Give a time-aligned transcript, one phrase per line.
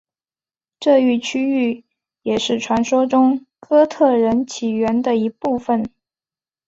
[0.79, 1.83] 这一区域
[2.23, 5.91] 也是传说中哥特人起源的一部分。